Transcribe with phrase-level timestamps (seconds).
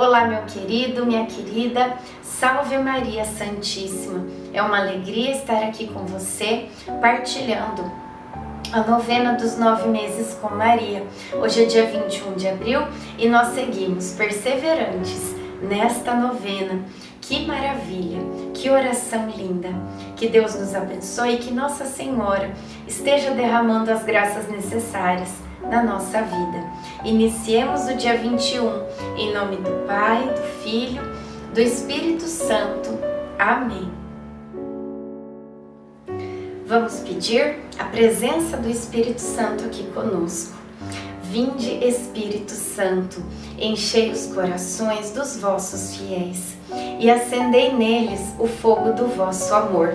[0.00, 4.26] Olá, meu querido, minha querida, salve Maria Santíssima.
[4.50, 6.70] É uma alegria estar aqui com você,
[7.02, 7.84] partilhando
[8.72, 11.04] a novena dos nove meses com Maria.
[11.34, 12.80] Hoje é dia 21 de abril
[13.18, 16.82] e nós seguimos perseverantes nesta novena.
[17.20, 18.22] Que maravilha,
[18.54, 19.68] que oração linda.
[20.16, 22.50] Que Deus nos abençoe e que Nossa Senhora
[22.88, 26.64] esteja derramando as graças necessárias na nossa vida.
[27.04, 31.02] Iniciemos o dia 21 em nome do Pai, do Filho,
[31.52, 32.98] do Espírito Santo.
[33.38, 33.90] Amém.
[36.66, 40.54] Vamos pedir a presença do Espírito Santo aqui conosco.
[41.24, 43.22] Vinde, Espírito Santo,
[43.58, 46.56] enchei os corações dos vossos fiéis
[46.98, 49.94] e acendei neles o fogo do vosso amor.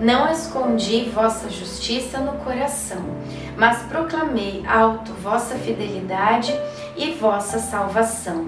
[0.00, 3.02] Não escondi vossa justiça no coração,
[3.56, 6.54] mas proclamei alto vossa fidelidade
[6.94, 8.44] e vossa salvação.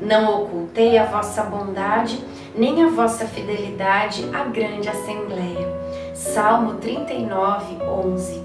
[0.00, 2.18] Não ocultei a vossa bondade,
[2.54, 5.68] nem a vossa fidelidade à grande assembleia.
[6.14, 8.42] Salmo 39, 11.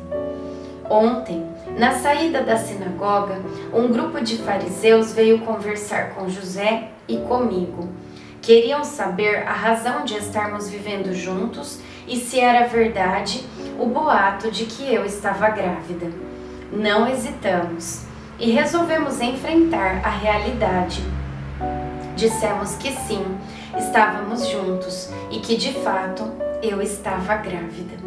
[0.90, 1.46] Ontem,
[1.78, 3.40] na saída da sinagoga,
[3.74, 7.88] um grupo de fariseus veio conversar com José e comigo.
[8.42, 13.44] Queriam saber a razão de estarmos vivendo juntos e se era verdade
[13.80, 16.12] o boato de que eu estava grávida.
[16.72, 18.04] Não hesitamos
[18.40, 21.04] e resolvemos enfrentar a realidade.
[22.16, 23.26] Dissemos que sim,
[23.78, 26.24] estávamos juntos e que de fato
[26.62, 28.02] eu estava grávida.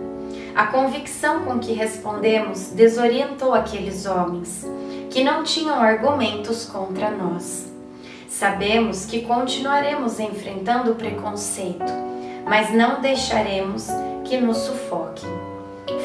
[0.54, 4.64] A convicção com que respondemos desorientou aqueles homens,
[5.10, 7.72] que não tinham argumentos contra nós.
[8.28, 11.92] Sabemos que continuaremos enfrentando o preconceito,
[12.46, 13.88] mas não deixaremos
[14.24, 15.26] que nos sufoque.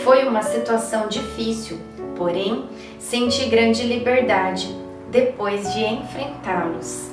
[0.03, 1.79] Foi uma situação difícil,
[2.15, 4.75] porém senti grande liberdade
[5.09, 7.11] depois de enfrentá-los.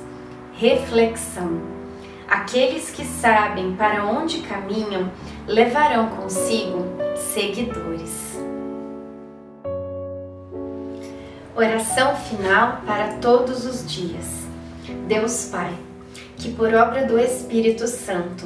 [0.53, 1.61] Reflexão:
[2.27, 5.11] Aqueles que sabem para onde caminham
[5.47, 6.85] levarão consigo
[7.15, 8.37] seguidores.
[11.55, 14.45] Oração final para todos os dias.
[15.07, 15.73] Deus Pai,
[16.35, 18.45] que por obra do Espírito Santo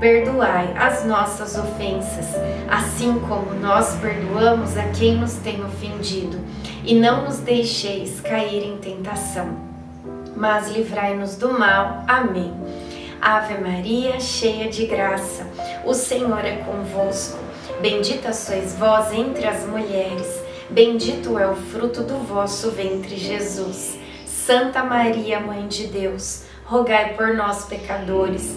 [0.00, 2.28] Perdoai as nossas ofensas,
[2.70, 6.40] assim como nós perdoamos a quem nos tem ofendido,
[6.82, 9.58] e não nos deixeis cair em tentação,
[10.34, 12.02] mas livrai-nos do mal.
[12.08, 12.50] Amém.
[13.20, 15.46] Ave Maria, cheia de graça,
[15.84, 17.38] o Senhor é convosco.
[17.82, 23.98] Bendita sois vós entre as mulheres, bendito é o fruto do vosso ventre, Jesus.
[24.24, 28.56] Santa Maria, Mãe de Deus, rogai por nós, pecadores,